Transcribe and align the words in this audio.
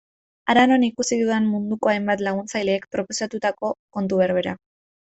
Hara 0.49 0.63
non 0.71 0.85
ikusi 0.89 1.19
dudan 1.19 1.45
munduko 1.51 1.93
hainbat 1.93 2.25
laguntzailek 2.31 2.91
proposatutako 2.97 3.75
kontu 3.99 4.25
berbera. 4.27 4.61